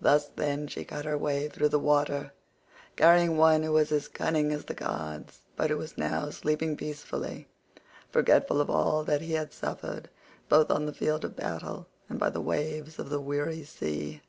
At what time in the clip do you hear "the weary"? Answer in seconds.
13.10-13.64